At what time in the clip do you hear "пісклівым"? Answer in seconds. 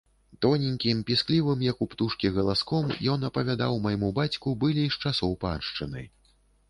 1.09-1.59